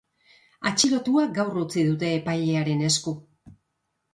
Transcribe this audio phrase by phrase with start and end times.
[0.69, 3.15] Atxilotua gaur utzi dute epailearen esku.